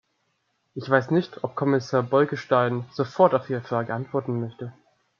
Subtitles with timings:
[0.73, 4.73] Ich weiß nicht, ob Kommissar Bolkestein sofort auf Ihre Frage antworten möchte.